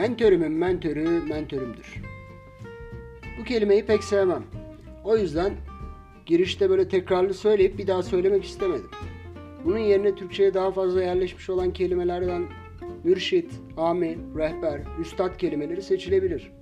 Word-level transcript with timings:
Mentörümün 0.00 0.52
mentörü 0.52 1.08
mentörümdür. 1.08 2.02
Bu 3.40 3.44
kelimeyi 3.44 3.86
pek 3.86 4.04
sevmem. 4.04 4.42
O 5.04 5.16
yüzden 5.16 5.52
girişte 6.26 6.70
böyle 6.70 6.88
tekrarlı 6.88 7.34
söyleyip 7.34 7.78
bir 7.78 7.86
daha 7.86 8.02
söylemek 8.02 8.44
istemedim. 8.44 8.90
Bunun 9.64 9.78
yerine 9.78 10.14
Türkçe'ye 10.14 10.54
daha 10.54 10.72
fazla 10.72 11.02
yerleşmiş 11.02 11.50
olan 11.50 11.72
kelimelerden 11.72 12.42
mürşit, 13.04 13.52
ami, 13.76 14.18
rehber, 14.36 14.80
üstad 15.00 15.36
kelimeleri 15.36 15.82
seçilebilir. 15.82 16.52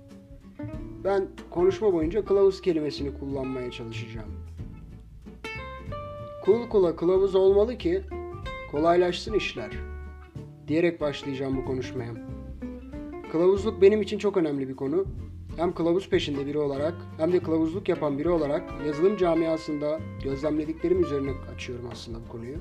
Ben 1.04 1.26
konuşma 1.50 1.92
boyunca 1.92 2.24
kılavuz 2.24 2.60
kelimesini 2.60 3.18
kullanmaya 3.18 3.70
çalışacağım. 3.70 4.30
Kul 6.44 6.68
kula 6.68 6.96
kılavuz 6.96 7.34
olmalı 7.34 7.78
ki 7.78 8.02
kolaylaşsın 8.70 9.34
işler 9.34 9.70
diyerek 10.68 11.00
başlayacağım 11.00 11.56
bu 11.56 11.64
konuşmaya. 11.64 12.37
Kılavuzluk 13.32 13.82
benim 13.82 14.02
için 14.02 14.18
çok 14.18 14.36
önemli 14.36 14.68
bir 14.68 14.76
konu. 14.76 15.04
Hem 15.56 15.74
kılavuz 15.74 16.08
peşinde 16.08 16.46
biri 16.46 16.58
olarak 16.58 16.94
hem 17.16 17.32
de 17.32 17.38
kılavuzluk 17.38 17.88
yapan 17.88 18.18
biri 18.18 18.28
olarak 18.28 18.62
yazılım 18.86 19.16
camiasında 19.16 20.00
gözlemlediklerim 20.24 21.04
üzerine 21.04 21.30
açıyorum 21.54 21.88
aslında 21.92 22.18
bu 22.26 22.32
konuyu. 22.32 22.56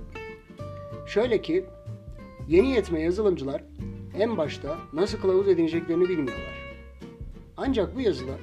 Şöyle 1.07 1.41
ki 1.41 1.65
yeni 2.47 2.71
yetme 2.71 3.01
yazılımcılar 3.01 3.63
en 4.19 4.37
başta 4.37 4.77
nasıl 4.93 5.17
kılavuz 5.17 5.47
edineceklerini 5.47 6.03
bilmiyorlar. 6.03 6.75
Ancak 7.57 7.95
bu 7.95 8.01
yazıda 8.01 8.33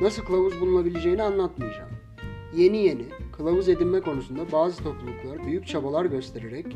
nasıl 0.00 0.22
kılavuz 0.22 0.60
bulunabileceğini 0.60 1.22
anlatmayacağım. 1.22 1.90
Yeni 2.56 2.76
yeni 2.76 3.04
kılavuz 3.36 3.68
edinme 3.68 4.00
konusunda 4.00 4.52
bazı 4.52 4.82
topluluklar 4.82 5.46
büyük 5.46 5.66
çabalar 5.66 6.04
göstererek 6.04 6.66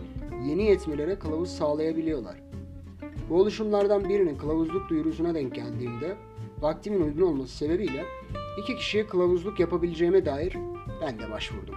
yeni 0.47 0.65
yetmelere 0.65 1.19
kılavuz 1.19 1.51
sağlayabiliyorlar. 1.51 2.44
Bu 3.31 3.41
oluşumlardan 3.41 4.09
birinin 4.09 4.37
kılavuzluk 4.37 4.89
duyurusuna 4.89 5.35
denk 5.35 5.55
geldiğimde 5.55 6.17
vaktimin 6.61 7.01
uygun 7.01 7.23
olması 7.23 7.57
sebebiyle 7.57 8.05
iki 8.63 8.77
kişiye 8.77 9.07
kılavuzluk 9.07 9.61
yapabileceğime 9.61 10.27
dair 10.27 10.57
ben 11.01 11.19
de 11.19 11.31
başvurdum. 11.31 11.75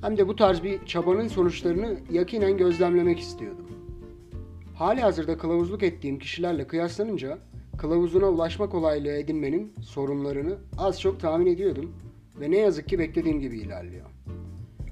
Hem 0.00 0.16
de 0.16 0.28
bu 0.28 0.36
tarz 0.36 0.62
bir 0.62 0.86
çabanın 0.86 1.28
sonuçlarını 1.28 1.98
yakinen 2.12 2.56
gözlemlemek 2.56 3.18
istiyordum. 3.18 3.66
Hali 4.74 5.00
hazırda 5.00 5.38
kılavuzluk 5.38 5.82
ettiğim 5.82 6.18
kişilerle 6.18 6.66
kıyaslanınca 6.66 7.38
kılavuzuna 7.78 8.26
ulaşma 8.26 8.68
kolaylığı 8.68 9.12
edinmenin 9.12 9.72
sorunlarını 9.82 10.58
az 10.78 11.00
çok 11.00 11.20
tahmin 11.20 11.46
ediyordum 11.46 11.92
ve 12.40 12.50
ne 12.50 12.58
yazık 12.58 12.88
ki 12.88 12.98
beklediğim 12.98 13.40
gibi 13.40 13.58
ilerliyor. 13.58 14.06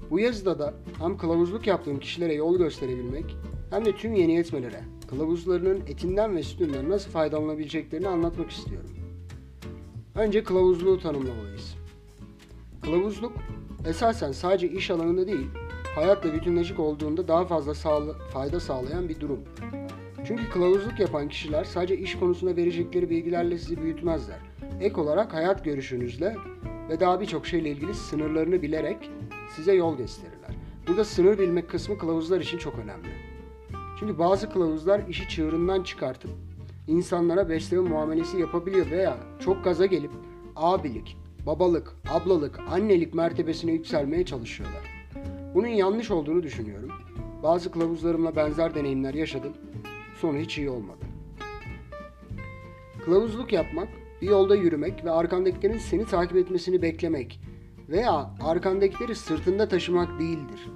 Bu 0.09 0.19
yazıda 0.19 0.59
da 0.59 0.73
hem 0.99 1.17
kılavuzluk 1.17 1.67
yaptığım 1.67 1.99
kişilere 1.99 2.33
yol 2.33 2.57
gösterebilmek 2.57 3.35
hem 3.69 3.85
de 3.85 3.95
tüm 3.95 4.13
yeni 4.15 4.35
yetmelere 4.35 4.96
kılavuzlarının 5.09 5.81
etinden 5.87 6.35
ve 6.35 6.43
sütünden 6.43 6.89
nasıl 6.89 7.11
faydalanabileceklerini 7.11 8.07
anlatmak 8.07 8.51
istiyorum. 8.51 8.89
Önce 10.15 10.43
kılavuzluğu 10.43 10.99
tanımlamalıyız. 10.99 11.75
Kılavuzluk 12.83 13.33
esasen 13.87 14.31
sadece 14.31 14.69
iş 14.69 14.91
alanında 14.91 15.27
değil, 15.27 15.47
hayatla 15.95 16.33
bütünleşik 16.33 16.79
olduğunda 16.79 17.27
daha 17.27 17.45
fazla 17.45 17.73
sağla- 17.73 18.13
fayda 18.33 18.59
sağlayan 18.59 19.09
bir 19.09 19.19
durum. 19.19 19.39
Çünkü 20.27 20.49
kılavuzluk 20.49 20.99
yapan 20.99 21.29
kişiler 21.29 21.63
sadece 21.63 21.97
iş 21.97 22.15
konusunda 22.19 22.55
verecekleri 22.55 23.09
bilgilerle 23.09 23.57
sizi 23.57 23.81
büyütmezler. 23.81 24.39
Ek 24.81 25.01
olarak 25.01 25.33
hayat 25.33 25.65
görüşünüzle 25.65 26.35
ve 26.89 26.99
daha 26.99 27.21
birçok 27.21 27.47
şeyle 27.47 27.69
ilgili 27.69 27.93
sınırlarını 27.93 28.61
bilerek 28.61 29.11
size 29.55 29.73
yol 29.73 29.97
gösterirler. 29.97 30.51
Burada 30.87 31.03
sınır 31.05 31.39
bilmek 31.39 31.69
kısmı 31.69 31.97
kılavuzlar 31.97 32.41
için 32.41 32.57
çok 32.57 32.75
önemli. 32.75 33.07
Çünkü 33.99 34.19
bazı 34.19 34.49
kılavuzlar 34.49 35.07
işi 35.07 35.29
çığırından 35.29 35.83
çıkartıp 35.83 36.31
insanlara 36.87 37.49
besleme 37.49 37.89
muamelesi 37.89 38.39
yapabiliyor 38.39 38.91
veya 38.91 39.17
çok 39.39 39.63
gaza 39.63 39.85
gelip 39.85 40.11
abilik, 40.55 41.17
babalık, 41.45 41.95
ablalık, 42.09 42.59
annelik 42.69 43.13
mertebesine 43.13 43.71
yükselmeye 43.71 44.25
çalışıyorlar. 44.25 44.81
Bunun 45.55 45.67
yanlış 45.67 46.11
olduğunu 46.11 46.43
düşünüyorum. 46.43 46.91
Bazı 47.43 47.71
kılavuzlarımla 47.71 48.35
benzer 48.35 48.75
deneyimler 48.75 49.13
yaşadım. 49.13 49.53
Sonu 50.21 50.37
hiç 50.37 50.57
iyi 50.57 50.69
olmadı. 50.69 51.05
Kılavuzluk 53.05 53.53
yapmak, 53.53 53.87
bir 54.21 54.27
yolda 54.27 54.55
yürümek 54.55 55.05
ve 55.05 55.11
arkandakilerin 55.11 55.77
seni 55.77 56.05
takip 56.05 56.37
etmesini 56.37 56.81
beklemek 56.81 57.39
veya 57.89 58.33
arkandakileri 58.41 59.15
sırtında 59.15 59.67
taşımak 59.67 60.19
değildir. 60.19 60.69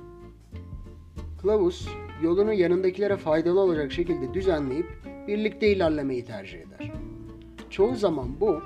Kılavuz, 1.42 1.88
yolunu 2.24 2.54
yanındakilere 2.54 3.18
faydalı 3.18 3.60
olacak 3.60 3.92
şekilde 3.92 4.34
düzenleyip 4.34 4.88
birlikte 5.28 5.72
ilerlemeyi 5.72 6.26
tercih 6.26 6.60
eder. 6.60 6.92
Çoğu 7.70 7.96
zaman 7.96 8.28
bu, 8.42 8.62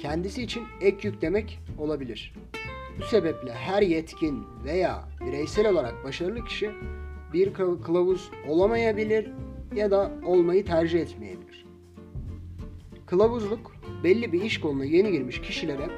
kendisi 0.00 0.42
için 0.42 0.62
ek 0.80 1.08
yük 1.08 1.22
demek 1.22 1.58
olabilir. 1.78 2.34
Bu 3.00 3.04
sebeple 3.04 3.52
her 3.52 3.82
yetkin 3.82 4.44
veya 4.64 5.08
bireysel 5.26 5.70
olarak 5.70 6.04
başarılı 6.04 6.44
kişi 6.44 6.70
bir 7.32 7.54
kıl- 7.54 7.82
kılavuz 7.82 8.30
olamayabilir 8.48 9.30
ya 9.74 9.90
da 9.90 10.12
olmayı 10.26 10.64
tercih 10.64 11.00
etmeyebilir. 11.00 11.64
Kılavuzluk 13.06 13.72
belli 14.04 14.32
bir 14.32 14.42
iş 14.42 14.60
koluna 14.60 14.84
yeni 14.84 15.12
girmiş 15.12 15.40
kişilere 15.40 15.88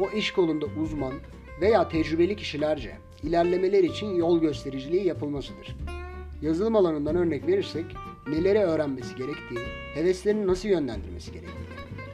o 0.00 0.16
iş 0.16 0.32
kolunda 0.32 0.66
uzman 0.82 1.12
veya 1.60 1.88
tecrübeli 1.88 2.36
kişilerce 2.36 2.96
ilerlemeler 3.22 3.84
için 3.84 4.06
yol 4.06 4.40
göstericiliği 4.40 5.06
yapılmasıdır. 5.06 5.76
Yazılım 6.42 6.76
alanından 6.76 7.16
örnek 7.16 7.46
verirsek 7.46 7.84
neleri 8.28 8.58
öğrenmesi 8.58 9.16
gerektiği, 9.16 9.58
heveslerini 9.94 10.46
nasıl 10.46 10.68
yönlendirmesi 10.68 11.32
gerektiği, 11.32 11.68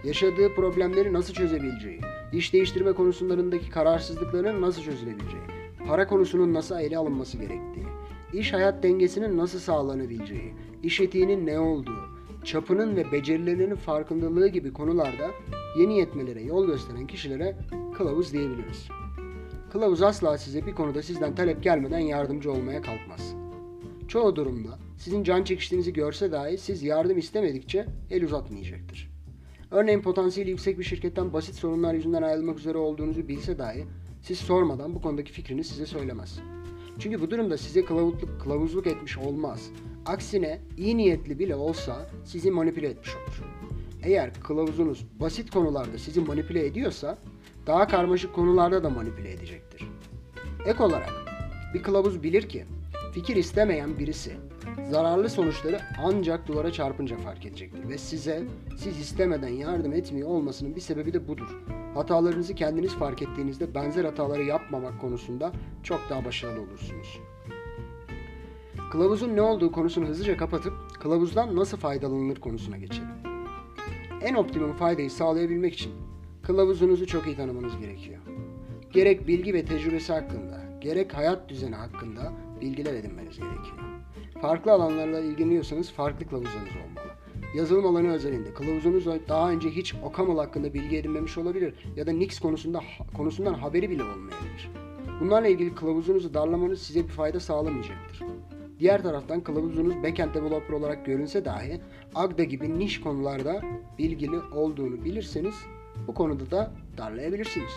yaşadığı 0.05 0.55
problemleri 0.55 1.13
nasıl 1.13 1.35
çözebileceği, 1.35 2.01
iş 2.33 2.53
değiştirme 2.53 2.93
konularındaki 2.93 3.71
kararsızlıkların 3.71 4.63
nasıl 4.63 4.83
çözülebileceği, 4.83 5.43
para 5.89 6.07
konusunun 6.07 6.55
nasıl 6.55 6.79
ele 6.79 6.99
alınması 6.99 7.39
gerektiği, 7.39 7.87
iş 8.33 8.53
hayat 8.53 8.83
dengesinin 8.83 9.37
nasıl 9.37 9.59
sağlanabileceği, 9.59 10.55
iş 10.83 11.01
etiğinin 11.01 11.47
ne 11.47 11.59
olduğu, 11.59 12.09
çapının 12.45 12.97
ve 12.97 13.13
becerilerinin 13.13 13.75
farkındalığı 13.75 14.49
gibi 14.49 14.73
konularda 14.73 15.31
yeni 15.79 15.99
yetmelere 15.99 16.43
yol 16.43 16.67
gösteren 16.67 17.07
kişilere 17.07 17.57
kılavuz 17.97 18.33
diyebiliriz. 18.33 18.89
Kılavuz 19.73 20.03
asla 20.03 20.39
size 20.39 20.67
bir 20.67 20.73
konuda 20.73 21.03
sizden 21.03 21.35
talep 21.35 21.63
gelmeden 21.63 21.99
yardımcı 21.99 22.53
olmaya 22.53 22.83
kalkmaz. 22.83 23.34
Çoğu 24.09 24.37
durumda 24.37 24.79
sizin 24.99 25.25
can 25.25 25.45
çekiştiğinizi 25.45 25.93
görse 25.93 26.33
dahi 26.33 26.59
siz 26.59 26.83
yardım 26.83 27.19
istemedikçe 27.19 27.87
el 28.11 28.25
uzatmayacaktır. 28.25 29.11
Örneğin 29.71 30.03
potansiyeli 30.03 30.51
yüksek 30.51 30.79
bir 30.79 30.85
şirketten 30.85 31.33
basit 31.33 31.55
sorunlar 31.55 31.95
yüzünden 31.95 32.23
ayrılmak 32.23 32.59
üzere 32.59 32.79
olduğunuzu 32.79 33.29
bilse 33.29 33.59
dahi 33.59 33.85
siz 34.23 34.39
sormadan 34.39 34.95
bu 34.95 35.03
konudaki 35.03 35.33
fikrini 35.33 35.65
size 35.65 35.87
söylemez. 35.87 36.39
Çünkü 36.99 37.21
bu 37.21 37.31
durumda 37.31 37.59
size 37.59 37.85
kılavuzluk, 37.85 38.41
kılavuzluk 38.41 38.87
etmiş 38.87 39.19
olmaz. 39.19 39.71
Aksine 40.07 40.61
iyi 40.79 40.97
niyetli 40.97 41.39
bile 41.39 41.55
olsa 41.55 42.11
sizi 42.25 42.51
manipüle 42.51 42.87
etmiş 42.87 43.17
olur. 43.17 43.43
Eğer 44.03 44.35
kılavuzunuz 44.35 45.07
basit 45.21 45.51
konularda 45.51 45.99
sizi 45.99 46.21
manipüle 46.21 46.67
ediyorsa 46.67 47.19
daha 47.67 47.89
karmaşık 47.89 48.35
konularda 48.35 48.85
da 48.85 48.91
manipüle 48.91 49.33
edecektir. 49.33 49.89
Ek 50.67 50.83
olarak 50.83 51.11
bir 51.75 51.83
kılavuz 51.83 52.23
bilir 52.23 52.49
ki 52.49 52.65
fikir 53.15 53.37
istemeyen 53.37 53.99
birisi 53.99 54.33
zararlı 54.91 55.29
sonuçları 55.29 55.81
ancak 56.03 56.49
duvara 56.49 56.73
çarpınca 56.73 57.17
fark 57.17 57.47
edecektir 57.47 57.89
ve 57.89 57.99
size 57.99 58.43
siz 58.79 59.01
istemeden 59.01 59.49
yardım 59.49 59.93
etmiyor 59.93 60.29
olmasının 60.29 60.77
bir 60.77 60.81
sebebi 60.81 61.13
de 61.13 61.29
budur. 61.29 61.63
Hatalarınızı 61.95 62.55
kendiniz 62.55 62.95
fark 62.95 63.23
ettiğinizde 63.23 63.75
benzer 63.75 64.05
hataları 64.05 64.43
yapmamak 64.43 65.01
konusunda 65.01 65.53
çok 65.83 66.01
daha 66.11 66.25
başarılı 66.25 66.61
olursunuz. 66.61 67.21
Kılavuzun 68.93 69.37
ne 69.37 69.43
olduğu 69.43 69.73
konusunu 69.73 70.07
hızlıca 70.07 70.37
kapatıp 70.37 70.73
kılavuzdan 71.01 71.57
nasıl 71.57 71.77
faydalanılır 71.77 72.37
konusuna 72.37 72.77
geçelim. 72.77 73.09
En 74.23 74.35
optimum 74.35 74.73
faydayı 74.73 75.11
sağlayabilmek 75.11 75.75
için 75.75 75.93
kılavuzunuzu 76.43 77.07
çok 77.07 77.27
iyi 77.27 77.37
tanımanız 77.37 77.79
gerekiyor. 77.79 78.21
Gerek 78.93 79.27
bilgi 79.27 79.55
ve 79.55 79.65
tecrübesi 79.65 80.13
hakkında, 80.13 80.61
gerek 80.81 81.15
hayat 81.15 81.49
düzeni 81.49 81.75
hakkında 81.75 82.33
bilgiler 82.65 82.95
edinmeniz 82.95 83.39
gerekiyor. 83.39 83.77
Farklı 84.43 84.73
alanlarla 84.73 85.21
ilgileniyorsanız 85.21 85.93
farklı 85.93 86.27
kılavuzlarınız 86.27 86.73
olmalı. 86.77 87.15
Yazılım 87.55 87.87
alanı 87.87 88.13
özelinde 88.13 88.55
kılavuzunuz 88.55 89.07
daha 89.29 89.51
önce 89.51 89.71
hiç 89.71 89.95
OCaml 89.95 90.39
hakkında 90.39 90.75
bilgi 90.75 90.97
edinmemiş 90.97 91.39
olabilir 91.39 91.75
ya 91.97 92.07
da 92.07 92.13
Nix 92.13 92.39
konusunda 92.41 92.81
konusundan 93.17 93.55
haberi 93.55 93.91
bile 93.91 94.03
olmayabilir. 94.03 94.71
Bunlarla 95.21 95.49
ilgili 95.49 95.75
kılavuzunuzu 95.75 96.35
darlamanız 96.35 96.83
size 96.83 97.05
bir 97.05 97.09
fayda 97.09 97.41
sağlamayacaktır. 97.41 98.23
Diğer 98.79 99.03
taraftan 99.03 99.41
kılavuzunuz 99.41 100.03
backend 100.03 100.35
developer 100.35 100.75
olarak 100.75 101.07
görünse 101.07 101.45
dahi 101.45 101.81
Agda 102.15 102.45
gibi 102.45 102.79
niş 102.79 103.01
konularda 103.01 103.63
bilgili 103.99 104.41
olduğunu 104.41 105.05
bilirseniz 105.05 105.55
bu 106.07 106.15
konuda 106.15 106.51
da 106.51 106.73
darlayabilirsiniz. 106.99 107.73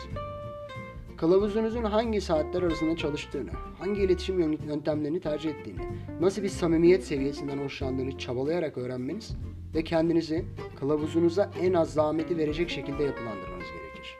Kılavuzunuzun 1.17 1.83
hangi 1.83 2.21
saatler 2.21 2.63
arasında 2.63 2.95
çalıştığını, 2.95 3.49
hangi 3.79 4.01
iletişim 4.01 4.39
yön- 4.39 4.67
yöntemlerini 4.67 5.19
tercih 5.19 5.49
ettiğini, 5.49 5.79
nasıl 6.21 6.43
bir 6.43 6.49
samimiyet 6.49 7.03
seviyesinden 7.03 7.57
hoşlandığını 7.57 8.17
çabalayarak 8.17 8.77
öğrenmeniz 8.77 9.35
ve 9.75 9.83
kendinizi 9.83 10.45
kılavuzunuza 10.79 11.51
en 11.61 11.73
az 11.73 11.93
zahmeti 11.93 12.37
verecek 12.37 12.69
şekilde 12.69 13.03
yapılandırmanız 13.03 13.65
gerekir. 13.67 14.17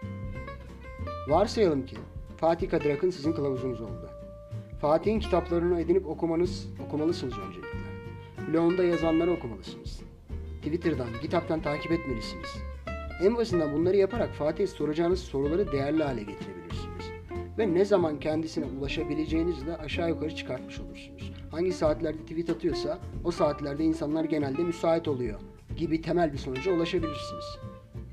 Varsayalım 1.28 1.86
ki 1.86 1.96
Fatih 2.38 2.70
Kadir 2.70 2.90
Akın 2.90 3.10
sizin 3.10 3.34
kılavuzunuz 3.34 3.82
oldu. 3.82 4.10
Fatih'in 4.82 5.20
kitaplarını 5.20 5.82
edinip 5.82 6.08
okumanız, 6.08 6.68
okumalısınız 6.88 7.34
öncelikle. 7.48 7.80
Blogunda 8.54 8.84
yazanları 8.84 9.32
okumalısınız. 9.32 10.02
Twitter'dan, 10.64 11.08
GitHub'tan 11.22 11.62
takip 11.62 11.92
etmelisiniz. 11.92 12.56
En 13.24 13.38
basitinden 13.38 13.74
bunları 13.74 13.98
yaparak 13.98 14.34
Fatih'e 14.34 14.68
soracağınız 14.68 15.20
soruları 15.20 15.72
değerli 15.72 16.04
hale 16.04 16.20
getirebilirsiniz. 16.20 16.67
Ve 17.58 17.74
ne 17.74 17.86
zaman 17.86 18.20
kendisine 18.20 18.66
ulaşabileceğinizi 18.66 19.66
de 19.66 19.78
aşağı 19.78 20.10
yukarı 20.10 20.36
çıkartmış 20.36 20.80
olursunuz. 20.80 21.32
Hangi 21.52 21.72
saatlerde 21.72 22.18
tweet 22.18 22.50
atıyorsa 22.50 23.00
o 23.24 23.32
saatlerde 23.32 23.84
insanlar 23.84 24.26
genelde 24.26 24.64
müsait 24.64 25.08
oluyor 25.08 25.40
gibi 25.78 26.02
temel 26.02 26.34
bir 26.34 26.38
sonuca 26.38 26.74
ulaşabilirsiniz. 26.74 27.46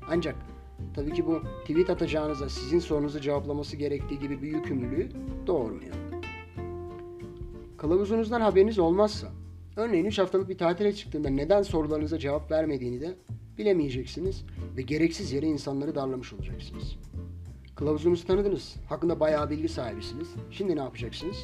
Ancak 0.09 0.35
tabii 0.95 1.13
ki 1.13 1.25
bu 1.25 1.41
tweet 1.61 1.89
atacağınıza 1.89 2.49
sizin 2.49 2.79
sorunuzu 2.79 3.19
cevaplaması 3.19 3.77
gerektiği 3.77 4.19
gibi 4.19 4.41
bir 4.41 4.47
yükümlülüğü 4.47 5.09
doğurmuyor. 5.47 5.95
Kılavuzunuzdan 7.77 8.41
haberiniz 8.41 8.79
olmazsa, 8.79 9.27
örneğin 9.75 10.05
3 10.05 10.19
haftalık 10.19 10.49
bir 10.49 10.57
tatile 10.57 10.93
çıktığında 10.93 11.29
neden 11.29 11.61
sorularınıza 11.61 12.19
cevap 12.19 12.51
vermediğini 12.51 13.01
de 13.01 13.15
bilemeyeceksiniz 13.57 14.45
ve 14.77 14.81
gereksiz 14.81 15.31
yere 15.31 15.45
insanları 15.45 15.95
darlamış 15.95 16.33
olacaksınız. 16.33 16.97
Kılavuzunuzu 17.75 18.27
tanıdınız, 18.27 18.75
hakkında 18.89 19.19
bayağı 19.19 19.49
bilgi 19.49 19.69
sahibisiniz. 19.69 20.27
Şimdi 20.51 20.75
ne 20.75 20.79
yapacaksınız? 20.79 21.37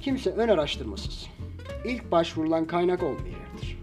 Kimse 0.00 0.30
ön 0.30 0.48
araştırmasız. 0.48 1.26
İlk 1.84 2.12
başvurulan 2.12 2.66
kaynak 2.66 3.02
olmayacaktır. 3.02 3.78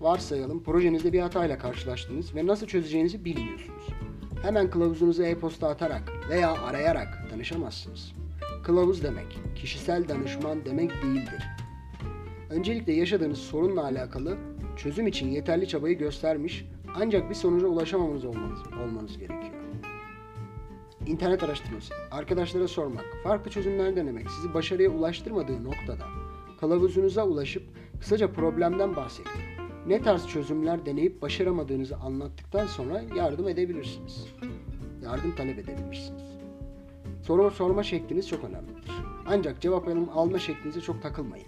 Varsayalım 0.00 0.62
projenizde 0.62 1.12
bir 1.12 1.20
hatayla 1.20 1.58
karşılaştınız 1.58 2.34
ve 2.34 2.46
nasıl 2.46 2.66
çözeceğinizi 2.66 3.24
bilmiyorsunuz. 3.24 3.86
Hemen 4.42 4.70
kılavuzunuzu 4.70 5.22
e-posta 5.22 5.68
atarak 5.68 6.12
veya 6.28 6.52
arayarak 6.52 7.28
danışamazsınız. 7.32 8.12
Kılavuz 8.64 9.02
demek, 9.02 9.38
kişisel 9.56 10.08
danışman 10.08 10.64
demek 10.64 10.90
değildir. 11.02 11.44
Öncelikle 12.50 12.92
yaşadığınız 12.92 13.38
sorunla 13.38 13.84
alakalı 13.84 14.36
çözüm 14.76 15.06
için 15.06 15.30
yeterli 15.30 15.68
çabayı 15.68 15.98
göstermiş 15.98 16.64
ancak 16.96 17.30
bir 17.30 17.34
sonuca 17.34 17.66
ulaşamamanız 17.66 18.24
olmanız, 18.24 18.58
olmanız 18.84 19.18
gerekiyor. 19.18 19.63
İnternet 21.06 21.42
araştırması, 21.42 21.94
arkadaşlara 22.10 22.68
sormak, 22.68 23.04
farklı 23.22 23.50
çözümler 23.50 23.96
denemek 23.96 24.30
sizi 24.30 24.54
başarıya 24.54 24.90
ulaştırmadığı 24.90 25.64
noktada 25.64 26.04
kılavuzunuza 26.60 27.24
ulaşıp 27.24 27.62
kısaca 28.00 28.32
problemden 28.32 28.96
bahsedip 28.96 29.32
ne 29.86 30.02
tarz 30.02 30.26
çözümler 30.26 30.86
deneyip 30.86 31.22
başaramadığınızı 31.22 31.96
anlattıktan 31.96 32.66
sonra 32.66 33.02
yardım 33.16 33.48
edebilirsiniz. 33.48 34.26
Yardım 35.04 35.34
talep 35.36 35.58
edebilirsiniz. 35.58 36.22
Soru 37.22 37.50
sorma 37.50 37.82
şekliniz 37.82 38.28
çok 38.28 38.44
önemlidir. 38.44 38.92
Ancak 39.26 39.60
cevap 39.60 39.88
alma 40.14 40.38
şeklinize 40.38 40.80
çok 40.80 41.02
takılmayın. 41.02 41.46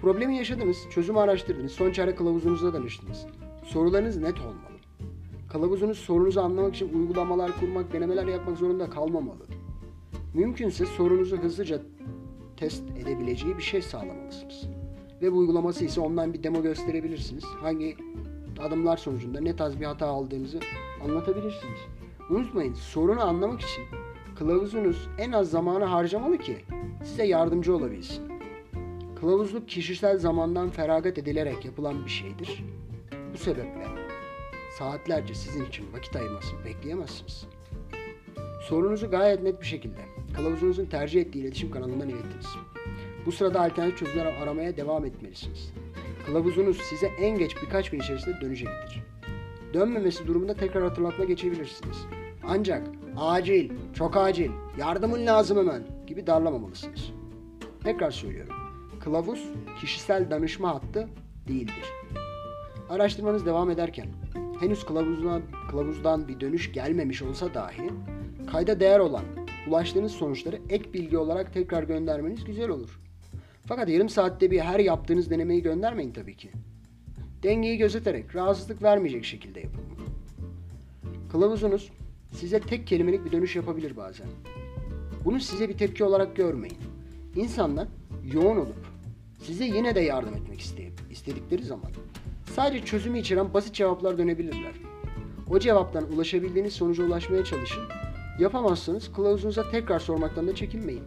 Problemi 0.00 0.36
yaşadınız, 0.36 0.76
çözümü 0.90 1.18
araştırdınız, 1.18 1.72
son 1.72 1.92
çare 1.92 2.14
kılavuzunuza 2.14 2.72
danıştınız. 2.72 3.26
Sorularınız 3.64 4.16
net 4.16 4.40
olmalı. 4.40 4.71
Kılavuzunuz 5.52 5.98
sorunuzu 5.98 6.40
anlamak 6.40 6.74
için 6.74 6.94
uygulamalar 6.94 7.60
kurmak, 7.60 7.92
denemeler 7.92 8.26
yapmak 8.26 8.58
zorunda 8.58 8.90
kalmamalı. 8.90 9.46
Mümkünse 10.34 10.86
sorunuzu 10.86 11.36
hızlıca 11.36 11.82
test 12.56 12.82
edebileceği 12.90 13.58
bir 13.58 13.62
şey 13.62 13.82
sağlamalısınız. 13.82 14.68
Ve 15.22 15.32
bu 15.32 15.36
uygulaması 15.36 15.84
ise 15.84 16.00
ondan 16.00 16.34
bir 16.34 16.42
demo 16.42 16.62
gösterebilirsiniz. 16.62 17.44
Hangi 17.44 17.96
adımlar 18.60 18.96
sonucunda 18.96 19.40
ne 19.40 19.56
tarz 19.56 19.80
bir 19.80 19.84
hata 19.84 20.06
aldığınızı 20.06 20.60
anlatabilirsiniz. 21.04 21.80
Unutmayın 22.30 22.74
sorunu 22.74 23.22
anlamak 23.22 23.60
için 23.60 23.84
kılavuzunuz 24.38 25.08
en 25.18 25.32
az 25.32 25.50
zamanı 25.50 25.84
harcamalı 25.84 26.38
ki 26.38 26.56
size 27.04 27.24
yardımcı 27.24 27.76
olabilsin. 27.76 28.24
Kılavuzluk 29.20 29.68
kişisel 29.68 30.18
zamandan 30.18 30.70
feragat 30.70 31.18
edilerek 31.18 31.64
yapılan 31.64 32.04
bir 32.04 32.10
şeydir. 32.10 32.64
Bu 33.34 33.38
sebeple 33.38 34.01
saatlerce 34.78 35.34
sizin 35.34 35.64
için 35.64 35.92
vakit 35.92 36.16
ayırmasını 36.16 36.64
bekleyemezsiniz. 36.64 37.46
Sorunuzu 38.68 39.10
gayet 39.10 39.42
net 39.42 39.60
bir 39.60 39.66
şekilde 39.66 40.00
kılavuzunuzun 40.36 40.86
tercih 40.86 41.20
ettiği 41.20 41.38
iletişim 41.38 41.70
kanalından 41.70 42.08
ilettiniz. 42.08 42.46
Bu 43.26 43.32
sırada 43.32 43.60
alternatif 43.60 43.98
çözümler 43.98 44.26
aramaya 44.26 44.76
devam 44.76 45.04
etmelisiniz. 45.04 45.72
Kılavuzunuz 46.26 46.76
size 46.76 47.06
en 47.06 47.38
geç 47.38 47.56
birkaç 47.62 47.90
gün 47.90 48.00
içerisinde 48.00 48.40
dönecektir. 48.40 49.02
Dönmemesi 49.74 50.26
durumunda 50.26 50.54
tekrar 50.54 50.82
hatırlatma 50.82 51.24
geçebilirsiniz. 51.24 51.96
Ancak 52.44 52.88
acil, 53.16 53.70
çok 53.94 54.16
acil, 54.16 54.50
yardımın 54.78 55.26
lazım 55.26 55.58
hemen 55.58 55.82
gibi 56.06 56.26
darlamamalısınız. 56.26 57.12
Tekrar 57.84 58.10
söylüyorum. 58.10 58.54
Kılavuz 59.00 59.48
kişisel 59.80 60.30
danışma 60.30 60.74
hattı 60.74 61.08
değildir. 61.48 61.84
Araştırmanız 62.90 63.46
devam 63.46 63.70
ederken 63.70 64.06
henüz 64.62 64.84
kılavuzdan, 64.84 65.42
kılavuzdan 65.70 66.28
bir 66.28 66.40
dönüş 66.40 66.72
gelmemiş 66.72 67.22
olsa 67.22 67.54
dahi 67.54 67.90
kayda 68.50 68.80
değer 68.80 68.98
olan 68.98 69.24
ulaştığınız 69.68 70.12
sonuçları 70.12 70.60
ek 70.68 70.92
bilgi 70.92 71.18
olarak 71.18 71.54
tekrar 71.54 71.82
göndermeniz 71.82 72.44
güzel 72.44 72.68
olur. 72.68 73.00
Fakat 73.66 73.88
yarım 73.88 74.08
saatte 74.08 74.50
bir 74.50 74.60
her 74.60 74.78
yaptığınız 74.78 75.30
denemeyi 75.30 75.62
göndermeyin 75.62 76.12
tabii 76.12 76.36
ki. 76.36 76.50
Dengeyi 77.42 77.78
gözeterek 77.78 78.36
rahatsızlık 78.36 78.82
vermeyecek 78.82 79.24
şekilde 79.24 79.60
yapın. 79.60 79.82
Kılavuzunuz 81.32 81.92
size 82.32 82.60
tek 82.60 82.86
kelimelik 82.86 83.24
bir 83.24 83.32
dönüş 83.32 83.56
yapabilir 83.56 83.96
bazen. 83.96 84.26
Bunu 85.24 85.40
size 85.40 85.68
bir 85.68 85.78
tepki 85.78 86.04
olarak 86.04 86.36
görmeyin. 86.36 86.78
İnsanlar 87.36 87.88
yoğun 88.32 88.56
olup 88.56 88.86
size 89.42 89.64
yine 89.64 89.94
de 89.94 90.00
yardım 90.00 90.34
etmek 90.34 90.60
isteyip 90.60 90.92
istedikleri 91.10 91.62
zaman 91.62 91.90
sadece 92.54 92.84
çözümü 92.84 93.18
içeren 93.18 93.54
basit 93.54 93.74
cevaplar 93.74 94.18
dönebilirler. 94.18 94.72
O 95.50 95.58
cevaptan 95.58 96.12
ulaşabildiğiniz 96.12 96.72
sonuca 96.72 97.04
ulaşmaya 97.04 97.44
çalışın. 97.44 97.82
Yapamazsanız 98.38 99.12
kılavuzunuza 99.12 99.70
tekrar 99.70 99.98
sormaktan 99.98 100.48
da 100.48 100.54
çekinmeyin. 100.54 101.02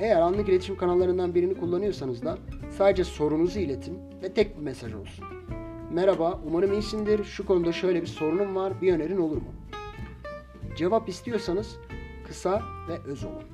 Eğer 0.00 0.20
anlık 0.20 0.48
iletişim 0.48 0.76
kanallarından 0.76 1.34
birini 1.34 1.54
kullanıyorsanız 1.54 2.24
da 2.24 2.38
sadece 2.78 3.04
sorunuzu 3.04 3.58
iletin 3.58 3.98
ve 4.22 4.32
tek 4.32 4.58
bir 4.58 4.62
mesaj 4.62 4.94
olsun. 4.94 5.24
Merhaba, 5.92 6.40
umarım 6.46 6.72
iyisindir. 6.72 7.24
Şu 7.24 7.46
konuda 7.46 7.72
şöyle 7.72 8.02
bir 8.02 8.06
sorunum 8.06 8.56
var. 8.56 8.72
Bir 8.82 8.92
önerin 8.92 9.18
olur 9.18 9.36
mu? 9.36 9.52
Cevap 10.76 11.08
istiyorsanız 11.08 11.76
kısa 12.26 12.62
ve 12.88 12.98
öz 12.98 13.24
olun. 13.24 13.44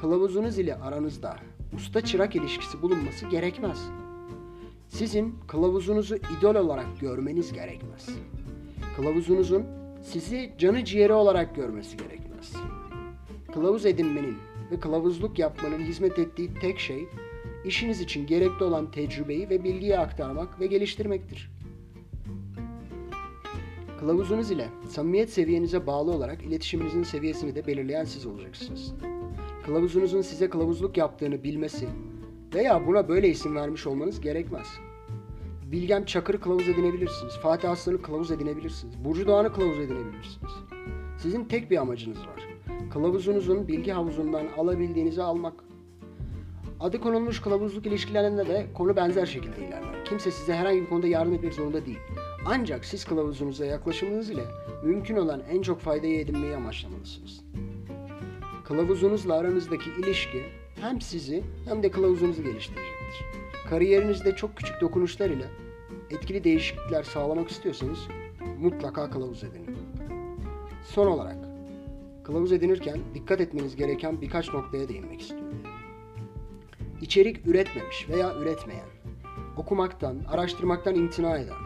Kılavuzunuz 0.00 0.58
ile 0.58 0.74
aranızda 0.74 1.36
usta 1.76 2.00
çırak 2.00 2.36
ilişkisi 2.36 2.82
bulunması 2.82 3.26
gerekmez. 3.26 3.78
Sizin 4.92 5.34
kılavuzunuzu 5.48 6.16
idol 6.16 6.54
olarak 6.54 7.00
görmeniz 7.00 7.52
gerekmez. 7.52 8.08
Kılavuzunuzun 8.96 9.64
sizi 10.02 10.52
canı 10.58 10.84
ciğeri 10.84 11.12
olarak 11.12 11.56
görmesi 11.56 11.96
gerekmez. 11.96 12.52
Kılavuz 13.54 13.86
edinmenin 13.86 14.36
ve 14.70 14.80
kılavuzluk 14.80 15.38
yapmanın 15.38 15.78
hizmet 15.78 16.18
ettiği 16.18 16.54
tek 16.60 16.78
şey 16.78 17.08
işiniz 17.64 18.00
için 18.00 18.26
gerekli 18.26 18.64
olan 18.64 18.90
tecrübeyi 18.90 19.50
ve 19.50 19.64
bilgiyi 19.64 19.98
aktarmak 19.98 20.60
ve 20.60 20.66
geliştirmektir. 20.66 21.50
Kılavuzunuz 24.00 24.50
ile 24.50 24.68
samimiyet 24.88 25.30
seviyenize 25.30 25.86
bağlı 25.86 26.10
olarak 26.10 26.42
iletişiminizin 26.42 27.02
seviyesini 27.02 27.54
de 27.54 27.66
belirleyen 27.66 28.04
siz 28.04 28.26
olacaksınız. 28.26 28.94
Kılavuzunuzun 29.66 30.20
size 30.22 30.50
kılavuzluk 30.50 30.96
yaptığını 30.96 31.44
bilmesi 31.44 31.88
veya 32.54 32.86
buna 32.86 33.08
böyle 33.08 33.28
isim 33.28 33.56
vermiş 33.56 33.86
olmanız 33.86 34.20
gerekmez. 34.20 34.66
Bilgem 35.72 36.04
Çakır'ı 36.04 36.40
kılavuz 36.40 36.68
edinebilirsiniz. 36.68 37.36
Fatih 37.36 37.70
Aslan'ı 37.70 38.02
kılavuz 38.02 38.30
edinebilirsiniz. 38.30 39.04
Burcu 39.04 39.26
Doğan'ı 39.26 39.52
kılavuz 39.52 39.78
edinebilirsiniz. 39.78 40.52
Sizin 41.18 41.44
tek 41.44 41.70
bir 41.70 41.76
amacınız 41.76 42.18
var. 42.18 42.48
Kılavuzunuzun 42.92 43.68
bilgi 43.68 43.92
havuzundan 43.92 44.46
alabildiğinizi 44.58 45.22
almak. 45.22 45.54
Adı 46.80 47.00
konulmuş 47.00 47.40
kılavuzluk 47.40 47.86
ilişkilerinde 47.86 48.48
de 48.48 48.66
konu 48.74 48.96
benzer 48.96 49.26
şekilde 49.26 49.66
ilerler. 49.66 50.04
Kimse 50.04 50.30
size 50.30 50.54
herhangi 50.54 50.80
bir 50.80 50.88
konuda 50.88 51.06
yardım 51.06 51.34
etmek 51.34 51.54
zorunda 51.54 51.86
değil. 51.86 51.98
Ancak 52.46 52.84
siz 52.84 53.04
kılavuzunuza 53.04 53.66
yaklaşımınız 53.66 54.30
ile 54.30 54.44
mümkün 54.84 55.16
olan 55.16 55.42
en 55.50 55.62
çok 55.62 55.80
faydayı 55.80 56.20
edinmeyi 56.20 56.56
amaçlamalısınız. 56.56 57.44
Kılavuzunuzla 58.64 59.34
aranızdaki 59.34 59.90
ilişki 59.90 60.42
hem 60.82 61.00
sizi 61.00 61.44
hem 61.64 61.82
de 61.82 61.90
kılavuzunuzu 61.90 62.42
geliştirecektir. 62.42 63.24
Kariyerinizde 63.70 64.36
çok 64.36 64.56
küçük 64.56 64.80
dokunuşlar 64.80 65.30
ile 65.30 65.46
etkili 66.10 66.44
değişiklikler 66.44 67.02
sağlamak 67.02 67.50
istiyorsanız 67.50 67.98
mutlaka 68.58 69.10
kılavuz 69.10 69.44
edinin. 69.44 69.76
Son 70.84 71.06
olarak, 71.06 71.36
kılavuz 72.24 72.52
edinirken 72.52 72.98
dikkat 73.14 73.40
etmeniz 73.40 73.76
gereken 73.76 74.20
birkaç 74.20 74.52
noktaya 74.52 74.88
değinmek 74.88 75.20
istiyorum. 75.20 75.62
İçerik 77.00 77.46
üretmemiş 77.46 78.08
veya 78.08 78.34
üretmeyen, 78.34 78.88
okumaktan, 79.56 80.18
araştırmaktan 80.28 80.94
imtina 80.94 81.38
eden, 81.38 81.56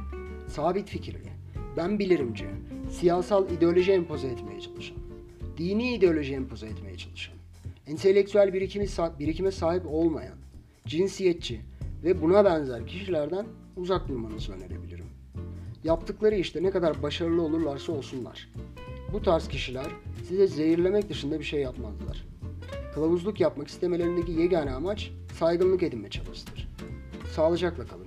sabit 0.49 0.89
fikirli, 0.89 1.33
ben 1.77 1.99
bilirimci, 1.99 2.47
siyasal 2.91 3.51
ideoloji 3.51 3.93
empoze 3.93 4.29
etmeye 4.29 4.61
çalışan, 4.61 4.97
dini 5.59 5.95
ideoloji 5.95 6.35
empoze 6.35 6.67
etmeye 6.67 6.97
çalışan, 6.97 7.36
entelektüel 7.87 8.53
birikimi, 8.53 8.87
birikime 9.19 9.51
sahip 9.51 9.87
olmayan, 9.87 10.37
cinsiyetçi 10.87 11.61
ve 12.05 12.23
buna 12.23 12.45
benzer 12.45 12.87
kişilerden 12.87 13.47
uzak 13.77 14.09
durmanızı 14.09 14.53
önerebilirim. 14.53 15.07
Yaptıkları 15.85 16.35
işte 16.35 16.63
ne 16.63 16.71
kadar 16.71 17.03
başarılı 17.03 17.43
olurlarsa 17.43 17.93
olsunlar. 17.93 18.49
Bu 19.13 19.23
tarz 19.23 19.49
kişiler 19.49 19.87
size 20.29 20.47
zehirlemek 20.47 21.09
dışında 21.09 21.39
bir 21.39 21.45
şey 21.45 21.61
yapmazlar. 21.61 22.27
Kılavuzluk 22.95 23.41
yapmak 23.41 23.69
istemelerindeki 23.69 24.33
yegane 24.33 24.71
amaç 24.71 25.11
saygınlık 25.39 25.83
edinme 25.83 26.11
çabasıdır. 26.11 26.69
Sağlıcakla 27.33 27.87
kalın. 27.87 28.06